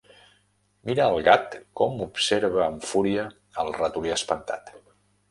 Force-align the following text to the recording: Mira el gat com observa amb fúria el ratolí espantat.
Mira 0.89 1.03
el 1.17 1.25
gat 1.25 1.57
com 1.81 1.99
observa 2.05 2.63
amb 2.67 2.87
fúria 2.93 3.25
el 3.65 3.69
ratolí 3.75 4.15
espantat. 4.17 4.73